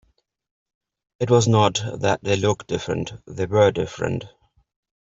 [1.19, 4.23] It was not that they looked different; they were different.